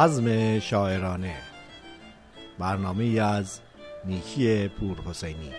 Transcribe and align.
بزم 0.00 0.58
شاعرانه. 0.58 1.36
برنامه 2.58 3.04
از 3.04 3.60
نیکی 4.04 4.68
پور 4.68 4.96
حسینی. 5.00 5.52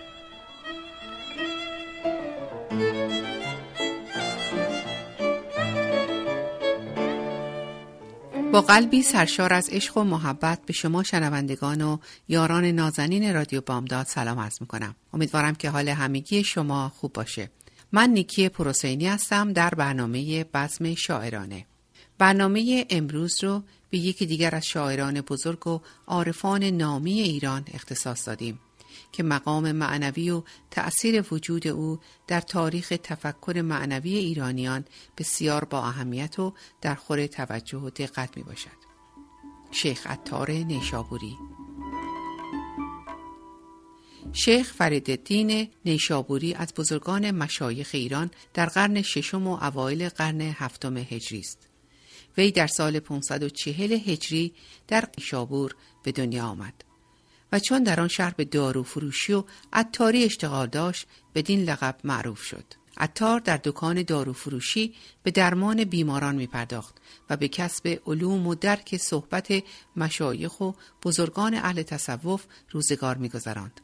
با 8.52 8.60
قلبی 8.60 9.02
سرشار 9.02 9.52
از 9.52 9.68
عشق 9.68 9.96
و 9.96 10.04
محبت 10.04 10.58
به 10.66 10.72
شما 10.72 11.02
شنوندگان 11.02 11.80
و 11.80 11.98
یاران 12.28 12.64
نازنین 12.64 13.34
رادیو 13.34 13.60
بامداد 13.60 14.06
سلام 14.06 14.38
عرض 14.38 14.60
می‌کنم. 14.60 14.94
امیدوارم 15.12 15.54
که 15.54 15.70
حال 15.70 15.88
همگی 15.88 16.44
شما 16.44 16.88
خوب 16.88 17.12
باشه. 17.12 17.50
من 17.92 18.10
نیکی 18.10 18.48
پروسینی 18.48 19.06
هستم 19.06 19.52
در 19.52 19.70
برنامه 19.70 20.44
بزم 20.44 20.94
شاعرانه. 20.94 21.66
برنامه 22.18 22.86
امروز 22.90 23.44
رو 23.44 23.62
به 23.92 23.98
یکی 23.98 24.26
دیگر 24.26 24.54
از 24.54 24.66
شاعران 24.66 25.20
بزرگ 25.20 25.66
و 25.66 25.80
عارفان 26.06 26.64
نامی 26.64 27.20
ایران 27.20 27.64
اختصاص 27.74 28.28
دادیم 28.28 28.60
که 29.12 29.22
مقام 29.22 29.72
معنوی 29.72 30.30
و 30.30 30.42
تأثیر 30.70 31.24
وجود 31.30 31.68
او 31.68 31.98
در 32.26 32.40
تاریخ 32.40 32.92
تفکر 33.02 33.62
معنوی 33.64 34.16
ایرانیان 34.16 34.84
بسیار 35.18 35.64
با 35.64 35.84
اهمیت 35.84 36.38
و 36.38 36.54
در 36.80 36.94
خور 36.94 37.26
توجه 37.26 37.78
و 37.78 37.90
دقت 37.90 38.36
می 38.36 38.42
باشد. 38.42 38.82
شیخ 39.70 40.06
عطار 40.06 40.50
نیشابوری 40.50 41.36
شیخ 44.32 44.72
فریدالدین 44.72 45.68
نیشابوری 45.84 46.54
از 46.54 46.74
بزرگان 46.76 47.30
مشایخ 47.30 47.90
ایران 47.92 48.30
در 48.54 48.66
قرن 48.66 49.02
ششم 49.02 49.46
و 49.46 49.58
اوایل 49.64 50.08
قرن 50.08 50.40
هفتم 50.40 50.96
هجری 50.96 51.38
است. 51.38 51.71
وی 52.38 52.50
در 52.50 52.66
سال 52.66 53.00
540 53.00 53.92
هجری 53.92 54.54
در 54.88 55.08
نیشابور 55.18 55.76
به 56.02 56.12
دنیا 56.12 56.44
آمد. 56.44 56.84
و 57.52 57.58
چون 57.58 57.82
در 57.82 58.00
آن 58.00 58.08
شهر 58.08 58.34
به 58.36 58.44
دارو 58.44 58.82
فروشی 58.82 59.32
و 59.32 59.44
عطاری 59.72 60.24
اشتغال 60.24 60.66
داشت 60.66 61.06
بدین 61.34 61.64
لقب 61.64 61.96
معروف 62.04 62.42
شد. 62.42 62.64
عطار 62.96 63.40
در 63.40 63.60
دکان 63.64 64.02
دارو 64.02 64.32
فروشی 64.32 64.94
به 65.22 65.30
درمان 65.30 65.84
بیماران 65.84 66.34
می 66.34 66.46
پرداخت 66.46 66.94
و 67.30 67.36
به 67.36 67.48
کسب 67.48 68.00
علوم 68.06 68.46
و 68.46 68.54
درک 68.54 68.96
صحبت 68.96 69.62
مشایخ 69.96 70.60
و 70.60 70.72
بزرگان 71.02 71.54
اهل 71.54 71.82
تصوف 71.82 72.44
روزگار 72.70 73.16
می 73.16 73.28
گذراند. 73.28 73.80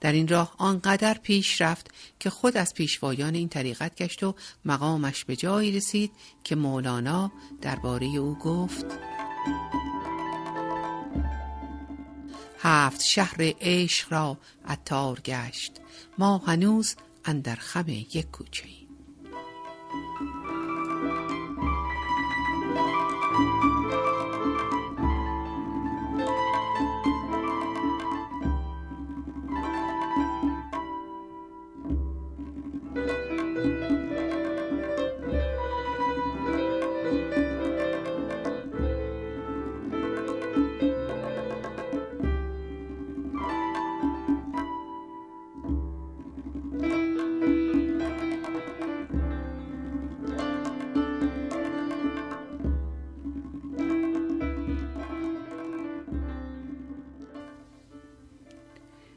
در 0.00 0.12
این 0.12 0.28
راه 0.28 0.54
آنقدر 0.58 1.14
پیش 1.14 1.60
رفت 1.60 1.90
که 2.20 2.30
خود 2.30 2.56
از 2.56 2.74
پیشوایان 2.74 3.34
این 3.34 3.48
طریقت 3.48 3.96
گشت 3.96 4.22
و 4.22 4.34
مقامش 4.64 5.24
به 5.24 5.36
جایی 5.36 5.72
رسید 5.72 6.12
که 6.44 6.56
مولانا 6.56 7.32
درباره 7.60 8.06
او 8.06 8.38
گفت 8.38 8.86
هفت 12.58 13.02
شهر 13.02 13.36
عشق 13.60 14.12
را 14.12 14.38
عطار 14.66 15.20
گشت 15.20 15.72
ما 16.18 16.38
هنوز 16.38 16.96
اندر 17.24 17.54
خم 17.54 17.88
یک 17.88 18.30
کوچه 18.30 18.64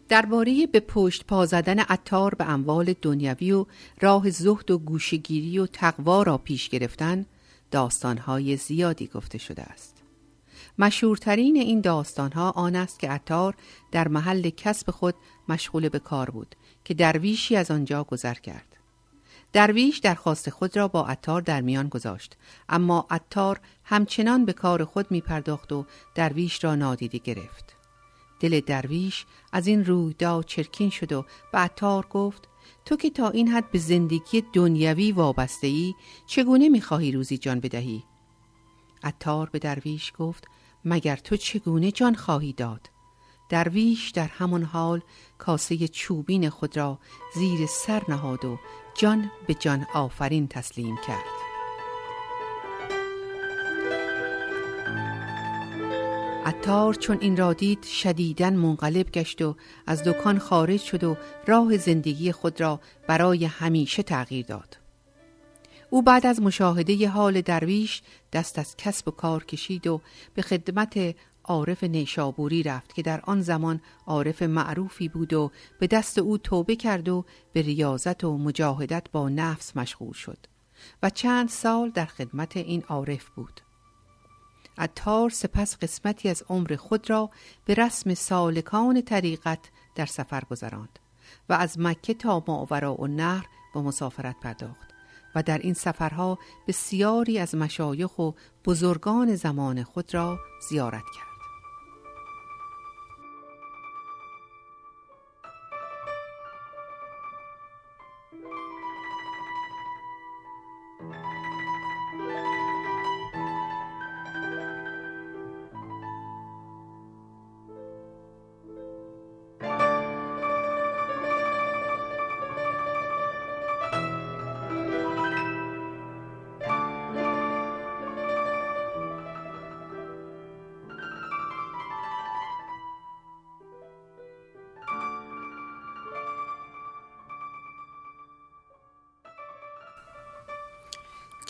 درباره 0.10 0.68
به 0.68 0.80
پشت 0.80 1.26
پا 1.26 1.46
زدن 1.46 1.80
عطار 1.80 2.36
به 2.36 2.50
اموال 2.50 2.94
دنیوی 3.02 3.52
و 3.52 3.66
راه 4.02 4.30
زهد 4.30 4.72
و 4.72 4.78
گوشگیری 4.78 5.60
و 5.60 5.66
تقوا 5.66 6.24
را 6.24 6.38
پیش 6.38 6.70
گرفتن 6.70 7.26
داستانهای 7.72 8.58
زیادی 8.58 9.08
گفته 9.08 9.38
شده 9.38 9.62
است. 9.62 9.96
مشهورترین 10.80 11.56
این 11.56 11.82
داستانها 11.82 12.52
آن 12.52 12.76
است 12.76 13.00
که 13.00 13.10
عطار 13.10 13.56
در 13.92 14.08
محل 14.08 14.50
کسب 14.50 14.92
خود 14.92 15.16
مشغول 15.50 15.90
به 15.90 16.00
کار 16.00 16.30
بود 16.30 16.56
که 16.86 16.94
درویشی 16.94 17.56
از 17.56 17.72
آنجا 17.72 18.04
گذر 18.04 18.34
کرد. 18.34 18.76
درویش 19.54 19.98
درخواست 19.98 20.50
خود 20.50 20.78
را 20.78 20.88
با 20.88 21.06
عطار 21.06 21.42
در 21.42 21.62
میان 21.62 21.88
گذاشت 21.88 22.38
اما 22.70 23.08
عطار 23.10 23.60
همچنان 23.84 24.46
به 24.46 24.54
کار 24.54 24.86
خود 24.86 25.12
می 25.12 25.22
پرداخت 25.22 25.72
و 25.72 25.86
درویش 26.16 26.64
را 26.64 26.76
نادیده 26.76 27.18
گرفت. 27.18 27.79
دل 28.40 28.60
درویش 28.60 29.26
از 29.52 29.68
این 29.68 29.86
رویداد 29.86 30.46
چرکین 30.46 30.90
شد 30.90 31.12
و 31.12 31.26
به 31.52 31.58
عطار 31.58 32.06
گفت 32.10 32.50
تو 32.86 32.96
که 32.96 33.10
تا 33.10 33.30
این 33.30 33.48
حد 33.48 33.72
به 33.72 33.80
زندگی 33.80 34.44
دنیوی 34.54 35.12
وابسته 35.12 35.68
ای 35.68 35.96
چگونه 36.28 36.70
می‌خواهی 36.70 37.12
روزی 37.12 37.38
جان 37.38 37.60
بدهی؟ 37.60 38.04
عطار 39.04 39.50
به 39.50 39.60
درویش 39.60 40.14
گفت 40.20 40.48
مگر 40.86 41.16
تو 41.16 41.38
چگونه 41.38 41.92
جان 41.92 42.16
خواهی 42.16 42.54
داد؟ 42.54 42.90
درویش 43.50 44.10
در 44.10 44.28
همان 44.28 44.64
حال 44.64 45.02
کاسه 45.38 45.88
چوبین 45.88 46.50
خود 46.50 46.78
را 46.78 47.00
زیر 47.36 47.66
سر 47.66 48.04
نهاد 48.08 48.46
و 48.46 48.60
جان 48.98 49.32
به 49.48 49.54
جان 49.54 49.86
آفرین 49.94 50.48
تسلیم 50.48 50.98
کرد. 51.08 51.49
عطار 56.70 56.94
چون 56.94 57.18
این 57.22 57.38
را 57.38 57.54
دید 57.54 57.84
شدیدن 57.84 58.56
منقلب 58.56 59.12
گشت 59.12 59.42
و 59.42 59.56
از 59.88 60.04
دکان 60.04 60.40
خارج 60.40 60.82
شد 60.82 61.04
و 61.04 61.18
راه 61.48 61.78
زندگی 61.78 62.32
خود 62.32 62.62
را 62.62 62.80
برای 63.08 63.46
همیشه 63.46 64.04
تغییر 64.04 64.46
داد. 64.46 64.78
او 65.90 66.02
بعد 66.02 66.26
از 66.26 66.42
مشاهده 66.42 67.10
حال 67.10 67.42
درویش 67.42 68.02
دست 68.34 68.60
از 68.60 68.76
کسب 68.78 69.08
و 69.08 69.12
کار 69.12 69.44
کشید 69.44 69.88
و 69.88 70.02
به 70.34 70.42
خدمت 70.42 71.16
عارف 71.44 71.84
نیشابوری 71.84 72.64
رفت 72.64 72.94
که 72.94 73.02
در 73.02 73.22
آن 73.24 73.42
زمان 73.42 73.82
عارف 74.08 74.42
معروفی 74.42 75.08
بود 75.08 75.34
و 75.34 75.52
به 75.80 75.88
دست 75.88 76.18
او 76.18 76.38
توبه 76.38 76.76
کرد 76.76 77.10
و 77.10 77.26
به 77.54 77.62
ریاضت 77.62 78.24
و 78.24 78.38
مجاهدت 78.38 79.04
با 79.12 79.30
نفس 79.30 79.78
مشغول 79.78 80.14
شد 80.14 80.38
و 81.04 81.10
چند 81.10 81.50
سال 81.50 81.90
در 81.90 82.06
خدمت 82.06 82.58
این 82.58 82.84
عارف 82.84 83.30
بود. 83.30 83.62
عطار 84.80 85.30
سپس 85.30 85.78
قسمتی 85.78 86.30
از 86.30 86.44
عمر 86.50 86.76
خود 86.76 87.10
را 87.10 87.30
به 87.66 87.74
رسم 87.74 88.14
سالکان 88.14 89.02
طریقت 89.02 89.60
در 89.96 90.06
سفر 90.06 90.44
گذراند 90.52 91.00
و 91.50 91.54
از 91.54 91.80
مکه 91.80 92.14
تا 92.14 92.44
ماورا 92.48 92.94
و 92.94 93.08
نهر 93.08 93.46
به 93.74 93.82
مسافرت 93.82 94.36
پرداخت 94.40 94.90
و 95.36 95.44
در 95.44 95.58
این 95.58 95.74
سفرها 95.74 96.40
بسیاری 96.68 97.40
از 97.40 97.56
مشایخ 97.56 98.20
و 98.20 98.32
بزرگان 98.66 99.36
زمان 99.36 99.84
خود 99.84 100.14
را 100.14 100.40
زیارت 100.70 101.04
کرد. 101.16 101.29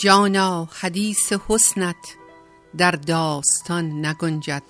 جانا 0.01 0.69
حدیث 0.71 1.33
حسنت 1.47 2.15
در 2.77 2.91
داستان 2.91 4.05
نگنجد. 4.05 4.63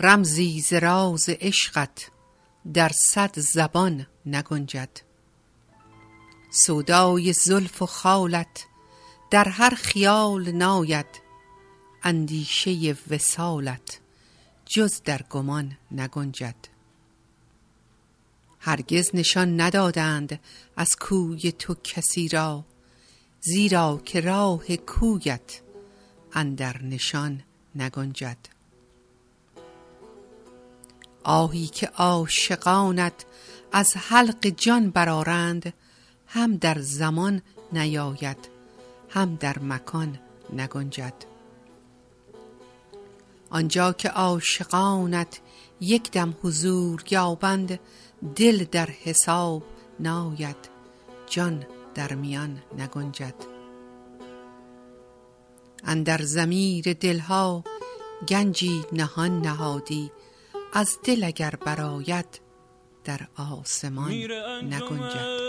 رمزی 0.00 0.60
ز 0.60 0.72
راز 0.72 1.28
عشقت 1.28 2.10
در 2.74 2.90
صد 3.12 3.38
زبان 3.38 4.06
نگنجد. 4.26 4.88
سودای 6.50 7.32
زلف 7.32 7.82
و 7.82 7.86
خالت 7.86 8.66
در 9.30 9.48
هر 9.48 9.74
خیال 9.74 10.50
ناید 10.50 11.20
اندیشه 12.02 12.96
وسالت 13.10 14.00
جز 14.66 15.02
در 15.04 15.22
گمان 15.30 15.76
نگنجد. 15.90 16.56
هرگز 18.60 19.10
نشان 19.14 19.60
ندادند 19.60 20.40
از 20.76 20.96
کوی 20.96 21.52
تو 21.52 21.74
کسی 21.74 22.28
را 22.28 22.64
زیرا 23.42 24.00
که 24.04 24.20
راه 24.20 24.76
کویت 24.76 25.60
اندر 26.32 26.82
نشان 26.82 27.42
نگنجد. 27.74 28.36
آهی 31.24 31.66
که 31.66 31.86
عاشقانت 31.86 33.24
از 33.72 33.96
حلق 33.96 34.46
جان 34.46 34.90
برارند 34.90 35.74
هم 36.26 36.56
در 36.56 36.78
زمان 36.80 37.42
نیاید 37.72 38.48
هم 39.08 39.34
در 39.34 39.58
مکان 39.58 40.18
نگنجد. 40.52 41.14
آنجا 43.50 43.92
که 43.92 44.08
عاشقانت 44.08 45.40
یک 45.80 46.10
دم 46.10 46.34
حضور 46.42 47.04
یابند 47.10 47.80
دل 48.36 48.64
در 48.64 48.90
حساب 48.90 49.62
ناید 50.00 50.56
جان 51.26 51.66
در 51.94 52.14
میان 52.14 52.62
نگنجد. 52.78 53.34
اندر 55.84 56.22
زمیر 56.22 56.92
دلها 56.92 57.64
گنجی 58.28 58.84
نهان 58.92 59.40
نهادی 59.40 60.10
از 60.72 60.98
دل 61.04 61.24
اگر 61.24 61.50
براید 61.66 62.40
در 63.04 63.20
آسمان 63.36 64.12
نگنجد. 64.62 65.40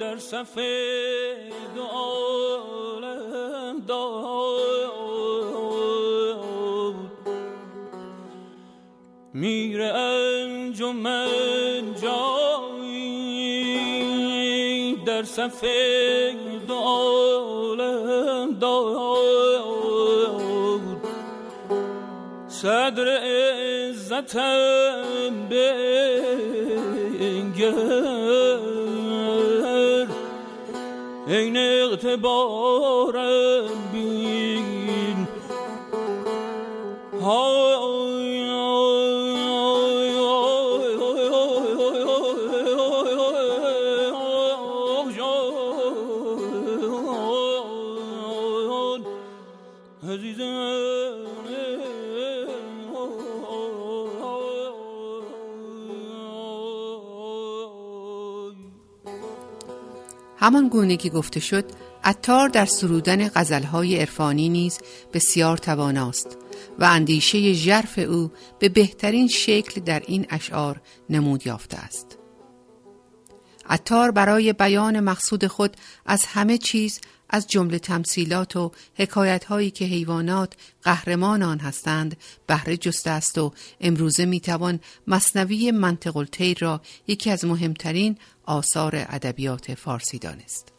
در 0.00 0.18
سفید 0.18 1.78
عالم 1.92 3.80
داد 3.86 4.32
میر 9.34 9.82
انجمن 10.72 11.94
جایی 12.02 12.96
در 15.06 15.22
سفید 15.22 16.70
عالم 16.70 18.58
داد 18.60 20.00
صدر 22.48 23.08
عزتم 23.88 25.02
بنگر. 25.50 25.72
این 31.26 31.56
اعتبارم 31.56 33.12
بین. 33.92 35.28
همان 60.42 60.68
گونه 60.68 60.96
که 60.96 61.10
گفته 61.10 61.40
شد 61.40 61.64
اتار 62.04 62.48
در 62.48 62.64
سرودن 62.66 63.28
غزلهای 63.28 63.98
عرفانی 63.98 64.48
نیز 64.48 64.78
بسیار 65.12 65.56
تواناست 65.56 66.38
و 66.78 66.84
اندیشه 66.84 67.52
ژرف 67.52 67.98
او 67.98 68.30
به 68.58 68.68
بهترین 68.68 69.28
شکل 69.28 69.80
در 69.80 70.02
این 70.06 70.26
اشعار 70.30 70.80
نمود 71.10 71.46
یافته 71.46 71.76
است. 71.76 72.21
اتار 73.70 74.10
برای 74.10 74.52
بیان 74.52 75.00
مقصود 75.00 75.46
خود 75.46 75.76
از 76.06 76.24
همه 76.24 76.58
چیز 76.58 77.00
از 77.30 77.46
جمله 77.46 77.78
تمثیلات 77.78 78.56
و 78.56 78.72
حکایت 78.94 79.44
هایی 79.44 79.70
که 79.70 79.84
حیوانات 79.84 80.52
قهرمان 80.82 81.42
آن 81.42 81.58
هستند 81.58 82.16
بهره 82.46 82.76
جسته 82.76 83.10
است 83.10 83.38
و 83.38 83.52
امروزه 83.80 84.24
می‌توان 84.24 84.80
مصنوی 85.06 85.70
منطق 85.70 86.16
الطیر 86.16 86.58
را 86.60 86.80
یکی 87.06 87.30
از 87.30 87.44
مهمترین 87.44 88.18
آثار 88.44 88.96
ادبیات 88.96 89.74
فارسی 89.74 90.18
دانست. 90.18 90.72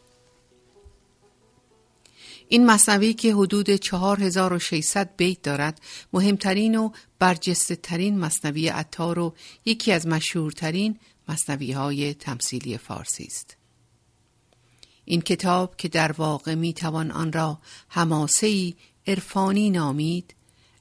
این 2.48 2.66
مصنوی 2.66 3.12
که 3.12 3.34
حدود 3.34 3.70
4600 3.70 5.10
بیت 5.16 5.42
دارد 5.42 5.80
مهمترین 6.12 6.76
و 6.76 6.90
برجسته 7.18 7.76
ترین 7.76 8.18
مصنوی 8.18 8.68
عطار 8.68 9.18
و 9.18 9.34
یکی 9.64 9.92
از 9.92 10.06
مشهورترین 10.06 10.98
مصنوی 11.28 11.72
های 11.72 12.14
تمثیلی 12.14 12.78
فارسی 12.78 13.24
است. 13.24 13.56
این 15.04 15.20
کتاب 15.20 15.76
که 15.76 15.88
در 15.88 16.12
واقع 16.12 16.54
می 16.54 16.72
توان 16.72 17.10
آن 17.10 17.32
را 17.32 17.58
حماسه 17.88 18.74
عرفانی 19.06 19.70
نامید 19.70 20.34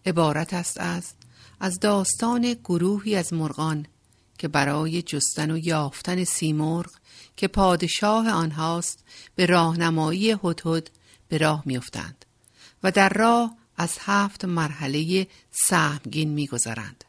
عبارت 0.06 0.54
است 0.54 0.80
از 0.80 1.14
از 1.60 1.80
داستان 1.80 2.54
گروهی 2.54 3.16
از 3.16 3.34
مرغان 3.34 3.86
که 4.38 4.48
برای 4.48 5.02
جستن 5.02 5.52
و 5.52 5.58
یافتن 5.58 6.24
سیمرغ 6.24 6.92
که 7.38 7.48
پادشاه 7.48 8.30
آنهاست 8.30 9.04
به 9.36 9.46
راهنمایی 9.46 10.32
هدهد 10.44 10.92
به 11.28 11.38
راه 11.38 11.64
میافتند 11.66 12.26
و 12.84 12.92
در 12.92 13.10
راه 13.10 13.58
از 13.78 13.98
هفت 14.02 14.46
مرحله 14.46 15.28
سهمگین 15.52 16.30
میگذرند 16.30 17.04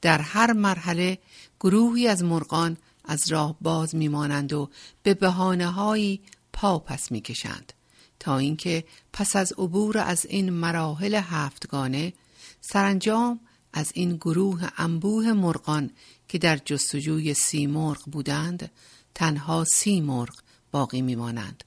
در 0.00 0.18
هر 0.18 0.52
مرحله 0.52 1.18
گروهی 1.64 2.08
از 2.08 2.24
مرغان 2.24 2.76
از 3.04 3.32
راه 3.32 3.56
باز 3.60 3.94
میمانند 3.94 4.52
و 4.52 4.70
به 5.02 5.14
بهانه 5.14 5.66
هایی 5.66 6.20
پا 6.52 6.78
پس 6.78 7.12
می‌کشند. 7.12 7.72
تا 8.20 8.38
اینکه 8.38 8.84
پس 9.12 9.36
از 9.36 9.52
عبور 9.52 9.98
از 9.98 10.26
این 10.26 10.50
مراحل 10.50 11.14
هفتگانه 11.14 12.12
سرانجام 12.60 13.40
از 13.72 13.90
این 13.94 14.16
گروه 14.16 14.68
انبوه 14.76 15.32
مرغان 15.32 15.90
که 16.28 16.38
در 16.38 16.56
جستجوی 16.56 17.34
سی 17.34 17.66
مرغ 17.66 18.02
بودند 18.04 18.70
تنها 19.14 19.64
سی 19.64 20.00
مرغ 20.00 20.34
باقی 20.72 21.02
میمانند 21.02 21.64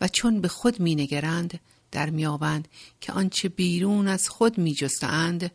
و 0.00 0.08
چون 0.08 0.40
به 0.40 0.48
خود 0.48 0.82
مینگرند 0.82 1.60
در 1.90 2.10
میابند 2.10 2.68
که 3.00 3.12
آنچه 3.12 3.48
بیرون 3.48 4.08
از 4.08 4.28
خود 4.28 4.58
میجستند 4.58 5.50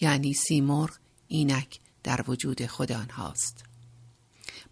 یعنی 0.00 0.34
سی 0.34 0.60
مرغ 0.60 0.96
اینک 1.28 1.81
در 2.04 2.24
وجود 2.28 2.66
خود 2.66 2.92
آنهاست. 2.92 3.64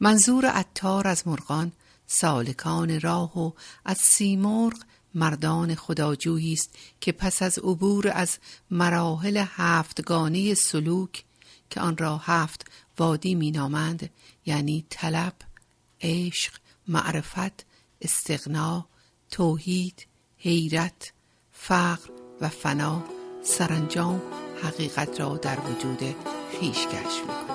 منظور 0.00 0.46
عطار 0.46 1.08
از 1.08 1.28
مرغان 1.28 1.72
سالکان 2.06 3.00
راه 3.00 3.38
و 3.38 3.52
از 3.84 3.98
سیمرغ 3.98 4.76
مردان 5.14 5.74
خداجویی 5.74 6.52
است 6.52 6.70
که 7.00 7.12
پس 7.12 7.42
از 7.42 7.58
عبور 7.58 8.08
از 8.14 8.38
مراحل 8.70 9.44
هفتگانه 9.48 10.54
سلوک 10.54 11.24
که 11.70 11.80
آن 11.80 11.96
را 11.96 12.16
هفت 12.16 12.70
وادی 12.98 13.34
مینامند 13.34 14.10
یعنی 14.46 14.86
طلب 14.90 15.34
عشق 16.00 16.52
معرفت 16.88 17.66
استغنا 18.00 18.86
توحید 19.30 20.06
حیرت 20.38 21.12
فقر 21.52 22.10
و 22.40 22.48
فنا 22.48 23.04
سرانجام 23.42 24.22
حقیقت 24.62 25.20
را 25.20 25.36
در 25.36 25.58
وجود 25.60 26.39
خیش 26.50 26.86
کشف 26.86 27.20
می‌کند 27.20 27.49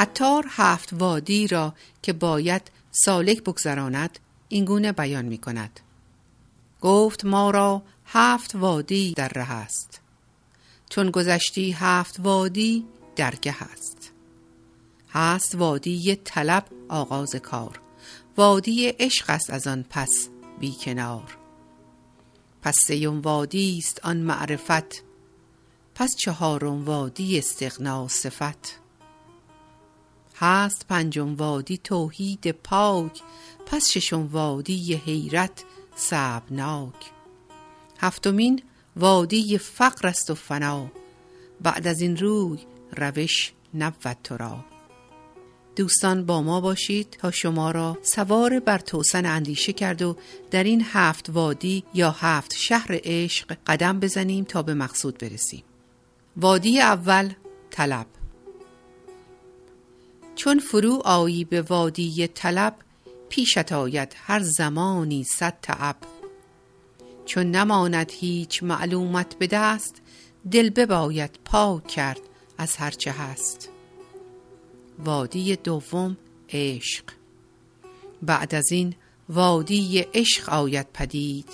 عطار 0.00 0.46
هفت 0.48 0.92
وادی 0.92 1.46
را 1.46 1.74
که 2.02 2.12
باید 2.12 2.70
سالک 2.90 3.42
بگذراند 3.42 4.18
اینگونه 4.48 4.92
بیان 4.92 5.24
می 5.24 5.38
کند. 5.38 5.80
گفت 6.80 7.24
ما 7.24 7.50
را 7.50 7.82
هفت 8.06 8.54
وادی 8.54 9.14
در 9.16 9.28
ره 9.28 9.50
است. 9.50 10.00
چون 10.90 11.10
گذشتی 11.10 11.72
هفت 11.72 12.20
وادی 12.20 12.84
درگه 13.16 13.62
است. 13.62 14.12
هست 15.10 15.54
وادی 15.54 16.16
طلب 16.16 16.64
آغاز 16.88 17.34
کار. 17.36 17.80
وادی 18.36 18.88
عشق 18.88 19.30
است 19.30 19.50
از 19.50 19.66
آن 19.66 19.84
پس 19.90 20.28
بی 20.60 20.72
کنار. 20.80 21.38
پس 22.62 22.76
سیم 22.86 23.20
وادی 23.20 23.78
است 23.78 24.00
آن 24.04 24.16
معرفت 24.16 25.02
پس 25.94 26.10
چهارم 26.16 26.84
وادی 26.84 27.38
استغنا 27.38 28.08
صفت 28.08 28.79
هست 30.40 30.86
پنجم 30.88 31.34
وادی 31.34 31.78
توحید 31.78 32.50
پاک 32.50 33.20
پس 33.66 33.90
ششم 33.90 34.26
وادی 34.26 34.94
حیرت 34.94 35.64
صعبناک 35.96 37.10
هفتمین 37.98 38.62
وادی 38.96 39.58
فقر 39.58 40.08
است 40.08 40.30
و 40.30 40.34
فنا 40.34 40.90
بعد 41.60 41.86
از 41.86 42.00
این 42.00 42.16
روی 42.16 42.58
روش 42.96 43.52
نبود 43.74 44.16
تو 44.24 44.36
دوستان 45.76 46.26
با 46.26 46.42
ما 46.42 46.60
باشید 46.60 47.16
تا 47.20 47.30
شما 47.30 47.70
را 47.70 47.98
سوار 48.02 48.60
بر 48.60 48.78
توسن 48.78 49.26
اندیشه 49.26 49.72
کرد 49.72 50.02
و 50.02 50.16
در 50.50 50.64
این 50.64 50.84
هفت 50.92 51.30
وادی 51.30 51.84
یا 51.94 52.10
هفت 52.10 52.54
شهر 52.54 53.00
عشق 53.04 53.56
قدم 53.66 54.00
بزنیم 54.00 54.44
تا 54.44 54.62
به 54.62 54.74
مقصود 54.74 55.18
برسیم. 55.18 55.62
وادی 56.36 56.80
اول 56.80 57.32
طلب. 57.70 58.19
چون 60.40 60.58
فرو 60.58 61.02
آیی 61.04 61.44
به 61.44 61.62
وادی 61.62 62.26
طلب 62.26 62.76
پیشت 63.28 63.72
آید 63.72 64.16
هر 64.16 64.40
زمانی 64.40 65.24
صد 65.24 65.58
تعب. 65.62 65.96
چون 67.26 67.50
نماند 67.50 68.12
هیچ 68.12 68.62
معلومت 68.62 69.34
به 69.38 69.46
دست 69.46 70.02
دل 70.50 70.70
بباید 70.70 71.38
پاک 71.44 71.86
کرد 71.86 72.20
از 72.58 72.76
هرچه 72.76 73.10
هست. 73.12 73.68
وادی 74.98 75.56
دوم 75.56 76.16
عشق. 76.48 77.04
بعد 78.22 78.54
از 78.54 78.72
این 78.72 78.94
وادی 79.28 80.06
عشق 80.14 80.48
آید 80.48 80.86
پدید. 80.94 81.48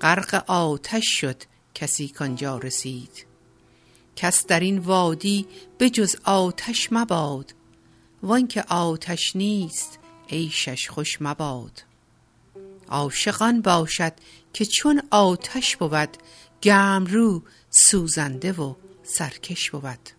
غرق 0.00 0.44
آتش 0.46 1.04
شد 1.20 1.42
کسی 1.74 2.08
کانجا 2.08 2.58
رسید. 2.58 3.26
کس 4.16 4.46
در 4.46 4.60
این 4.60 4.78
وادی 4.78 5.46
به 5.78 5.90
جز 5.90 6.16
آتش 6.24 6.88
مباد 6.92 7.57
وانکه 8.22 8.62
آتش 8.62 9.36
نیست 9.36 9.98
عیشش 10.30 10.88
خوش 10.90 11.18
مباد. 11.20 11.82
عاشقان 12.88 13.60
باشد 13.60 14.12
که 14.52 14.64
چون 14.64 15.02
آتش 15.10 15.76
بود 15.76 16.16
گرم 16.60 17.04
رو 17.04 17.42
سوزنده 17.70 18.52
و 18.52 18.74
سرکش 19.02 19.70
بود. 19.70 20.10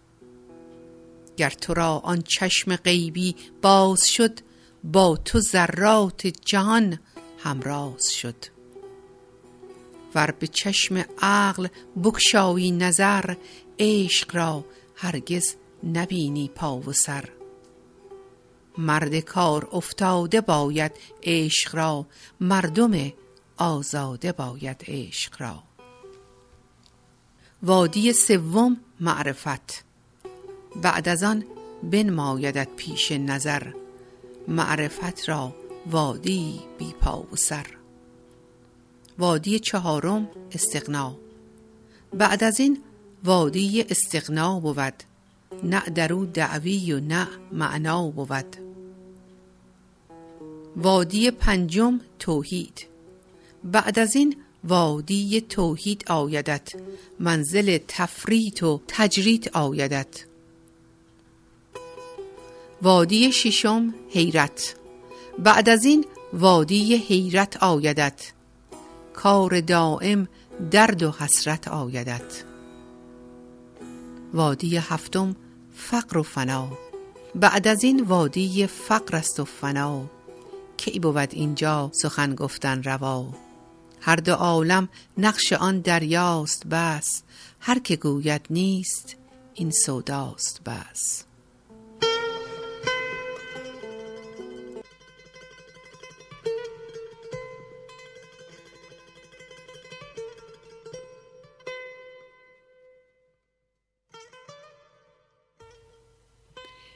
گر 1.37 1.49
تو 1.49 1.73
را 1.73 1.97
آن 1.97 2.21
چشم 2.21 2.75
غیبی 2.75 3.35
باز 3.61 4.03
شد 4.07 4.39
با 4.83 5.17
تو 5.17 5.39
ذرات 5.39 6.27
جهان 6.27 6.99
همراز 7.39 8.11
شد. 8.11 8.45
ور 10.15 10.31
به 10.31 10.47
چشم 10.47 11.05
عقل 11.21 11.67
بگشایی 12.03 12.71
نظر 12.71 13.35
عشق 13.79 14.35
را 14.35 14.65
هرگز 14.95 15.55
نبینی 15.83 16.47
پا 16.55 16.77
و 16.79 16.93
سر. 16.93 17.38
مرد 18.79 19.19
کار 19.19 19.69
افتاده 19.71 20.41
باید 20.41 20.91
عشق 21.23 21.75
را 21.75 22.05
مردم 22.39 23.11
آزاده 23.57 24.31
باید 24.31 24.83
عشق 24.87 25.41
را. 25.41 25.63
وادی 27.63 28.13
سوم 28.13 28.77
معرفت. 28.99 29.83
بعد 30.81 31.09
از 31.09 31.23
آن 31.23 31.43
بنمایدت 31.83 32.67
پیش 32.75 33.11
نظر. 33.11 33.73
معرفت 34.47 35.29
را 35.29 35.55
وادی 35.91 36.61
بی 36.77 36.93
پا 37.01 37.27
و 37.31 37.35
سر. 37.35 37.65
وادی 39.17 39.59
چهارم 39.59 40.29
استغنا. 40.51 41.17
بعد 42.13 42.43
از 42.43 42.59
این 42.59 42.83
وادی 43.23 43.81
استغنا 43.89 44.59
بود. 44.59 45.03
نه 45.63 45.81
درو 45.81 46.25
دعوی 46.25 46.93
و 46.93 46.99
نه 46.99 47.27
معنا 47.51 48.07
بود. 48.07 48.68
وادی 50.81 51.31
پنجم 51.31 51.99
توحید. 52.19 52.87
بعد 53.63 53.99
از 53.99 54.15
این 54.15 54.35
وادی 54.63 55.41
توحید 55.41 56.11
آیدت. 56.11 56.69
منزل 57.19 57.79
تفریط 57.87 58.63
و 58.63 58.81
تجرید 58.87 59.49
آیدت. 59.53 60.25
وادی 62.81 63.31
ششم 63.31 63.93
حیرت. 64.09 64.75
بعد 65.39 65.69
از 65.69 65.85
این 65.85 66.05
وادی 66.33 66.95
حیرت 66.95 67.63
آیدت. 67.63 68.31
کار 69.13 69.61
دائم 69.61 70.27
درد 70.71 71.03
و 71.03 71.11
حسرت 71.11 71.67
آیدت. 71.67 72.43
وادی 74.33 74.77
هفتم 74.77 75.35
فقر 75.75 76.17
و 76.17 76.23
فنا. 76.23 76.69
بعد 77.35 77.67
از 77.67 77.83
این 77.83 78.03
وادی 78.03 78.67
فقر 78.67 79.15
است 79.15 79.39
و 79.39 79.45
فنا. 79.45 80.18
کی 80.79 80.99
بود 80.99 81.17
اینجا 81.17 81.91
سخن 81.93 82.35
گفتن 82.35 82.83
روا؟ 82.83 83.27
هر 84.01 84.15
دو 84.15 84.33
عالم 84.33 84.89
نقش 85.17 85.53
آن 85.53 85.79
دریاست 85.79 86.67
بس 86.67 87.23
هر 87.59 87.79
که 87.79 87.95
گوید 87.95 88.45
نیست 88.49 89.15
این 89.53 89.71
سوداست 89.71 90.61
بس. 90.63 91.23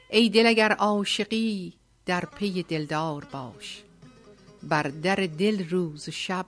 ای 0.10 0.30
دل 0.30 0.46
اگر 0.46 0.72
عاشقی 0.72 1.83
در 2.05 2.25
پی 2.25 2.63
دلدار 2.63 3.25
باش. 3.31 3.83
بر 4.63 4.83
در 4.83 5.15
دل 5.15 5.69
روز 5.69 6.07
و 6.07 6.12
شب 6.12 6.45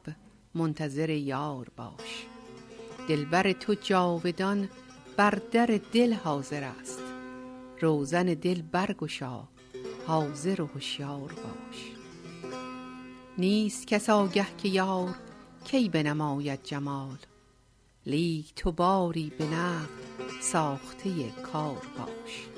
منتظر 0.56 1.10
یار 1.10 1.68
باش. 1.78 2.26
دلبر 3.10 3.52
تو 3.52 3.74
جاودان 3.74 4.70
بر 5.18 5.42
در 5.52 5.80
دل 5.94 6.14
حاضر 6.14 6.64
است. 6.64 7.00
روزن 7.82 8.26
دل 8.26 8.62
برگشا 8.62 9.44
حاضر 10.08 10.62
و 10.62 10.66
هوشیار 10.66 11.34
باش. 11.34 11.92
نیست 13.38 13.88
کس 13.88 14.10
آگه 14.10 14.48
که 14.58 14.70
یار 14.70 15.16
کی 15.66 15.90
بنماید 15.90 16.64
جمال. 16.64 17.18
لیک 18.06 18.56
تو 18.56 18.72
باری 18.72 19.32
به 19.38 19.46
نقد 19.46 19.90
ساخته 20.42 21.30
کار 21.30 21.82
باش. 21.98 22.55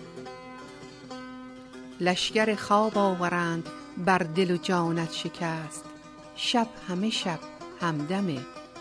لشگر 2.00 2.56
خواب 2.56 2.98
آورند 2.98 3.70
بر 3.98 4.18
دل 4.18 4.52
و 4.52 4.58
جانت 4.58 5.12
شکست. 5.12 5.86
شب 6.36 6.68
همه 6.90 7.10
شب 7.10 7.40
همدم 7.82 8.28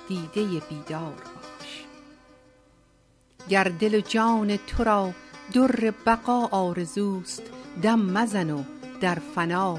دیده 0.09 0.45
بیدار 0.69 1.13
باش. 1.13 1.85
گر 3.49 3.65
دل 3.65 3.95
و 3.95 4.01
جان 4.01 4.57
تو 4.57 4.85
را 4.85 5.13
در 5.53 5.93
بقا 6.07 6.47
آرزوست 6.47 7.43
دم 7.83 7.99
مزن 7.99 8.51
و 8.51 8.63
در 9.01 9.19
فنا 9.35 9.79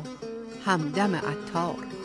همدم 0.66 1.16
عطار. 1.16 1.97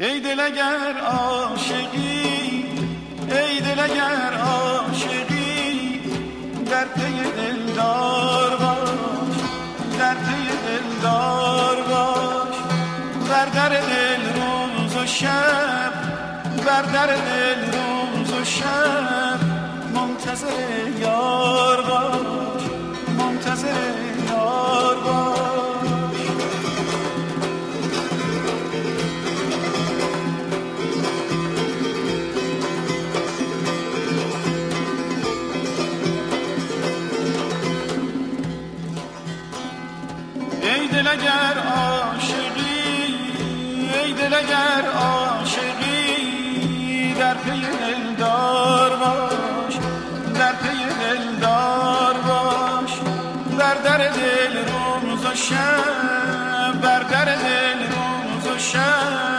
ای 0.00 0.20
دل 0.20 0.40
اگر 0.40 0.98
عاشقی 0.98 2.64
ای 3.30 3.60
دل 3.60 3.80
اگر 3.80 4.32
عاشقی 4.44 6.00
در 6.70 6.84
پی 6.84 7.30
دلدار 7.36 8.56
باش 8.56 9.36
در 9.98 10.14
پی 10.14 10.48
دلدار 10.66 11.82
باش 11.82 12.56
بر 13.28 13.44
در 13.44 13.68
دل 13.68 14.22
روز 14.34 14.96
و 14.96 15.06
شب 15.06 15.92
بر 16.66 16.82
در 16.82 17.06
دل 17.06 17.64
روز 17.64 18.32
و 18.32 18.44
شب 18.44 19.40
منتظر 19.94 20.93
دلدار 47.64 48.96
باش 48.96 49.74
در 50.34 50.52
پی 50.52 50.84
دلدار 51.00 52.14
باش 52.14 52.92
بر 53.58 53.74
در 53.74 53.98
دل 53.98 54.56
روز 54.56 55.24
و 55.24 55.34
شب 55.34 56.80
بر 56.82 57.02
در 57.02 57.24
دل 57.24 57.78
روز 57.78 58.56
و 58.56 58.58
شب. 58.58 59.33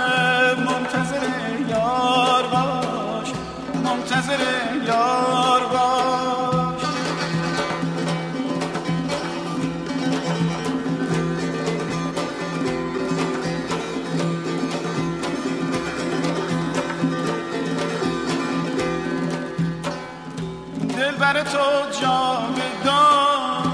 تو 21.55 21.99
جاودان 22.01 23.65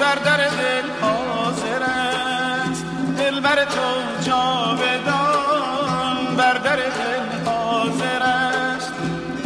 بر 0.00 0.14
در 0.14 0.36
دل 0.36 0.88
حاضر 1.02 1.82
است. 1.82 2.84
دل 3.18 3.40
بر 3.40 3.64
تو 3.64 3.88
جاودان 4.26 6.18
بر 6.36 6.54
در 6.54 6.76
دل 6.76 7.26
حاضر 7.46 8.22
است. 8.22 8.92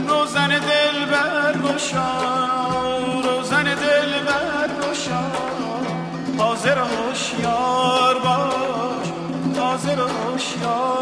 روزن 0.09 0.48
دل 0.48 1.05
برگشا 1.05 2.11
روزن 3.24 3.64
دل 3.64 4.12
برگشا 4.29 5.22
حاضر 6.38 6.79
و 6.79 6.85
هوشیار 6.85 8.18
باش 8.18 9.09
حاضر 9.59 10.01
و 10.01 10.09
هوشیار 10.09 10.97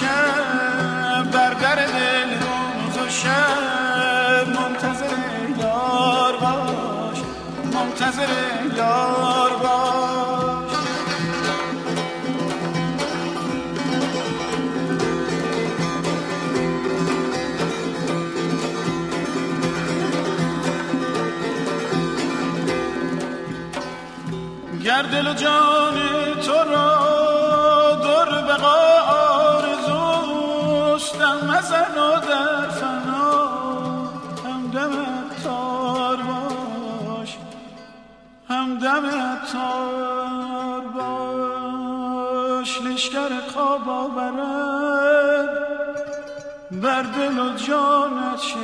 شب 0.00 1.30
بر 1.30 1.54
در 1.54 1.74
دل 1.74 2.30
روز 2.30 2.98
و 2.98 3.08
شب 3.08 4.48
منتظر 4.48 5.16
یار 5.58 6.36
باش 6.36 7.18
منتظر 7.74 8.28
یار 8.76 9.50
باش. 9.50 10.70
گر 24.84 25.02
دل 25.02 25.26
و 25.26 25.34
همدم 39.04 39.38
تار 39.52 40.80
باش 40.80 42.72
لشکر 42.82 43.40
خواب 43.54 43.88
آورد 43.88 45.50
بر 46.70 47.02
دل 47.02 47.38
و 47.38 47.54
جانت 47.56 48.40
شکست. 48.40 48.60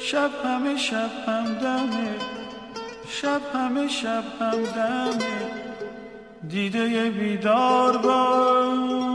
شب 0.00 0.30
همه 0.44 0.76
شب 0.76 1.10
همدمه 1.26 2.16
شب 3.08 3.40
همه 3.54 3.88
شب 3.88 4.24
همدمه 4.40 5.50
دیده 6.48 7.10
بیدار 7.10 7.96
باش 7.96 9.08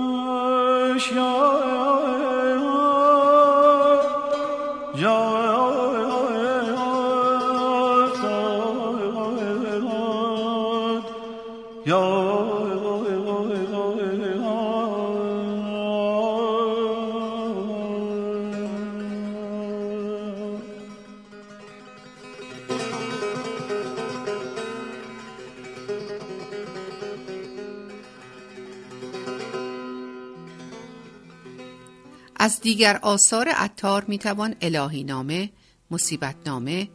از 32.45 32.61
دیگر 32.61 32.99
آثار 33.01 33.49
عطار 33.49 34.05
می‌توان 34.05 34.55
الهی 34.61 35.03
نامه، 35.03 35.49
مصیبت 35.91 36.35
نامه، 36.45 36.89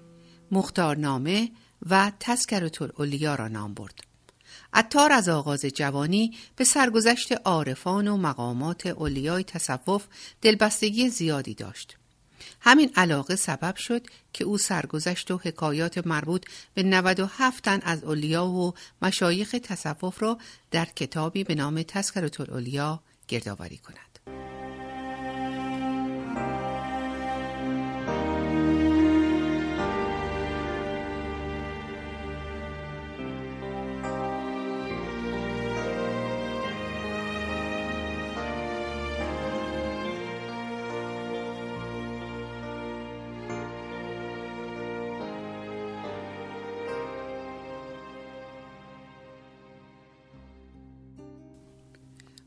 مختارنامه 0.51 1.51
و 1.91 2.13
تذکرت 2.21 2.83
الاولیا 2.83 3.35
را 3.35 3.49
نام 3.49 3.75
برد. 3.75 4.01
عطار 4.73 5.13
از 5.13 5.29
آغاز 5.29 5.65
جوانی 5.65 6.37
به 6.57 6.65
سرگذشت 6.65 7.33
عارفان 7.33 8.09
و 8.09 8.17
مقامات 8.17 8.87
اولیای 8.87 9.45
تصوف 9.45 10.07
دلبستگی 10.43 11.09
زیادی 11.09 11.55
داشت. 11.55 11.97
همین 12.61 12.91
علاقه 12.97 13.37
سبب 13.37 13.77
شد 13.77 14.07
که 14.33 14.45
او 14.45 14.59
سرگذشت 14.59 15.31
و 15.31 15.41
حکایات 15.45 16.07
مربوط 16.07 16.47
به 16.75 16.83
97 16.83 17.65
تن 17.65 17.81
از 17.83 18.05
اولیا 18.05 18.47
و 18.47 18.75
مشایخ 19.03 19.57
تصوف 19.63 20.23
را 20.23 20.39
در 20.71 20.85
کتابی 20.85 21.45
به 21.45 21.55
نام 21.55 21.83
تذکرت 21.83 22.41
الاولیا 22.41 23.03
گردآوری 23.29 23.79
کند. 23.79 24.10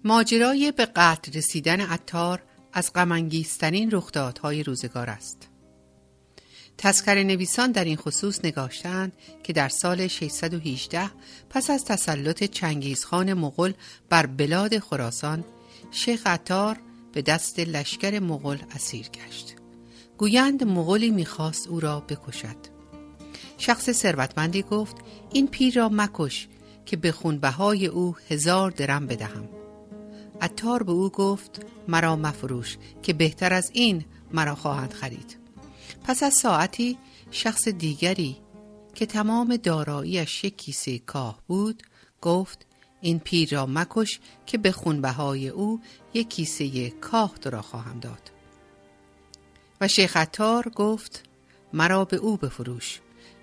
ماجرای 0.05 0.71
به 0.71 0.85
قتل 0.85 1.31
رسیدن 1.33 1.81
عطار 1.81 2.43
از 2.73 2.93
غمانگیزترین 2.93 3.91
رخدادهای 3.91 4.63
روزگار 4.63 5.09
است. 5.09 5.47
تذکر 6.77 7.23
نویسان 7.23 7.71
در 7.71 7.83
این 7.83 7.95
خصوص 7.95 8.39
نگاشتند 8.45 9.13
که 9.43 9.53
در 9.53 9.69
سال 9.69 10.07
618 10.07 11.11
پس 11.49 11.69
از 11.69 11.85
تسلط 11.85 12.43
چنگیزخان 12.43 13.33
مغل 13.33 13.71
بر 14.09 14.25
بلاد 14.25 14.79
خراسان 14.79 15.43
شیخ 15.91 16.27
عطار 16.27 16.77
به 17.13 17.21
دست 17.21 17.59
لشکر 17.59 18.19
مغل 18.19 18.57
اسیر 18.75 19.07
گشت. 19.09 19.55
گویند 20.17 20.63
مغلی 20.63 21.11
می‌خواست 21.11 21.67
او 21.67 21.79
را 21.79 21.99
بکشد. 21.99 22.57
شخص 23.57 23.91
ثروتمندی 23.91 24.61
گفت 24.61 24.95
این 25.33 25.47
پیر 25.47 25.75
را 25.75 25.89
مکش 25.89 26.47
که 26.85 26.97
به 26.97 27.11
خونبهای 27.11 27.85
او 27.85 28.15
هزار 28.29 28.71
درم 28.71 29.07
بدهم. 29.07 29.62
اتار 30.43 30.83
به 30.83 30.91
او 30.91 31.09
گفت 31.09 31.65
مرا 31.87 32.15
مفروش 32.15 32.77
که 33.03 33.13
بهتر 33.13 33.53
از 33.53 33.71
این 33.73 34.05
مرا 34.31 34.55
خواهند 34.55 34.93
خرید. 34.93 35.37
پس 36.03 36.23
از 36.23 36.33
ساعتی 36.33 36.97
شخص 37.31 37.67
دیگری 37.67 38.37
که 38.93 39.05
تمام 39.05 39.57
داراییش 39.57 40.43
یک 40.43 40.57
کیسه 40.57 40.99
کاه 40.99 41.39
بود 41.47 41.83
گفت 42.21 42.65
این 43.01 43.19
پیر 43.19 43.49
را 43.55 43.65
مکش 43.65 44.19
که 44.45 44.57
به 44.57 44.71
خونبهای 44.71 45.49
او 45.49 45.81
یک 46.13 46.29
کیسه 46.29 46.89
کاه 46.89 47.33
را 47.43 47.61
خواهم 47.61 47.99
داد. 47.99 48.31
و 49.81 49.87
شیخ 49.87 50.17
اتار 50.17 50.69
گفت 50.69 51.23
مرا 51.73 52.05
به 52.05 52.17
او 52.17 52.37
بفروش 52.37 52.99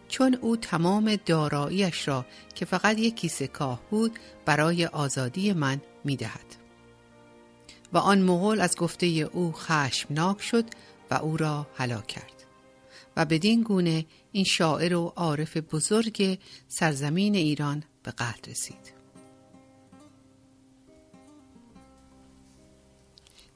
چون 0.09 0.35
او 0.35 0.57
تمام 0.57 1.17
داراییش 1.17 2.09
را 2.09 2.27
که 2.55 2.65
فقط 2.65 2.99
یک 2.99 3.17
کیسه 3.17 3.47
کاه 3.47 3.81
بود 3.91 4.19
برای 4.45 4.87
آزادی 4.87 5.53
من 5.53 5.81
می‌دهد. 6.05 6.60
و 7.93 7.99
آن 7.99 8.23
مغول 8.23 8.61
از 8.61 8.77
گفته 8.77 9.07
او 9.07 9.53
خشمناک 9.53 10.43
شد 10.43 10.65
و 11.11 11.15
او 11.15 11.37
را 11.37 11.67
هلاک 11.77 12.07
کرد. 12.07 12.47
و 13.17 13.25
بدین 13.25 13.63
گونه 13.63 14.07
این 14.33 14.45
شاعر 14.45 14.95
و 14.95 15.13
عارف 15.17 15.57
بزرگ 15.57 16.39
سرزمین 16.69 17.35
ایران 17.35 17.83
به 18.03 18.11
قتل 18.11 18.51
رسید. 18.51 19.01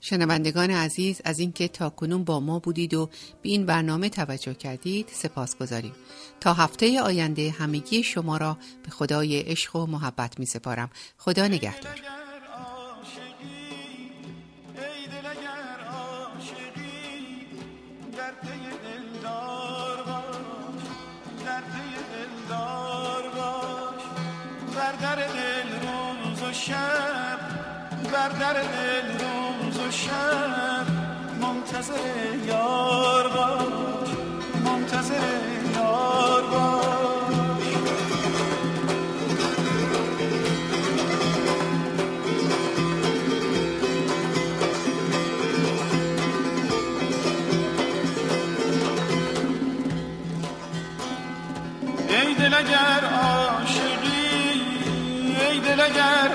شنوندگان 0.01 0.71
عزیز 0.71 1.21
از 1.25 1.39
اینکه 1.39 1.69
تاکنون 1.69 2.25
با 2.25 2.41
ما 2.41 2.59
بودید 2.59 2.95
و 2.95 3.07
به 3.43 3.49
این 3.49 3.67
برنامه 3.67 4.09
توجه 4.09 4.55
کردید 4.55 5.09
سپاس 5.13 5.57
گذاریم. 5.57 5.93
تا 6.41 6.53
هفته 6.55 7.01
آینده 7.01 7.51
همگی 7.51 8.03
شما 8.03 8.37
را 8.37 8.59
به 8.85 8.91
خدای 8.91 9.41
عشق 9.41 9.77
و 9.77 9.87
محبت 9.87 10.39
می 10.39 10.47
سپارم 10.47 10.91
خدا 11.19 11.49
نگهدار. 11.49 12.24
شب 26.55 27.39
بر 28.13 28.29
در 28.29 28.53
دل 28.53 29.09
روز 29.19 29.79
و 29.79 29.91
شب 29.91 30.87
منتظر 31.41 32.35
یار 32.47 33.29
باش 33.29 34.09
منتظر 34.65 35.41
یار 35.77 36.43
باش. 36.43 37.65
ای 52.09 52.35
دل 52.35 52.55
اگر 52.55 53.05
عاشقی 53.05 54.15
ای 55.51 55.61
دل 55.61 55.81
اگر 55.81 56.34